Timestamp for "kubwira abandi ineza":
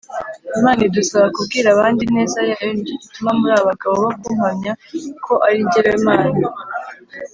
1.35-2.39